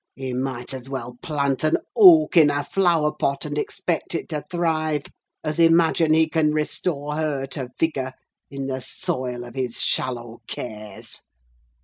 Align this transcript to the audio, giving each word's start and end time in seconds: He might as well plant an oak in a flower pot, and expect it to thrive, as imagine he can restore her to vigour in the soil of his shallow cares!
He 0.15 0.33
might 0.33 0.73
as 0.73 0.89
well 0.89 1.15
plant 1.21 1.63
an 1.63 1.77
oak 1.95 2.35
in 2.35 2.49
a 2.49 2.63
flower 2.63 3.11
pot, 3.11 3.45
and 3.45 3.55
expect 3.55 4.15
it 4.15 4.29
to 4.29 4.43
thrive, 4.49 5.05
as 5.43 5.59
imagine 5.59 6.11
he 6.11 6.27
can 6.27 6.53
restore 6.55 7.15
her 7.17 7.45
to 7.45 7.69
vigour 7.79 8.13
in 8.49 8.65
the 8.65 8.81
soil 8.81 9.43
of 9.45 9.53
his 9.53 9.79
shallow 9.79 10.41
cares! 10.47 11.21